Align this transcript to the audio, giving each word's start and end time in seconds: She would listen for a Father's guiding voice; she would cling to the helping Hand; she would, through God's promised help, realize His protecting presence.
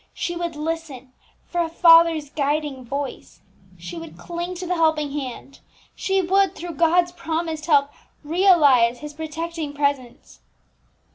She 0.15 0.35
would 0.35 0.55
listen 0.55 1.13
for 1.45 1.61
a 1.61 1.69
Father's 1.69 2.31
guiding 2.31 2.83
voice; 2.83 3.41
she 3.77 3.97
would 3.99 4.17
cling 4.17 4.55
to 4.55 4.65
the 4.65 4.73
helping 4.73 5.11
Hand; 5.11 5.59
she 5.93 6.23
would, 6.23 6.55
through 6.55 6.73
God's 6.73 7.11
promised 7.11 7.67
help, 7.67 7.91
realize 8.23 8.97
His 9.01 9.13
protecting 9.13 9.73
presence. 9.73 10.39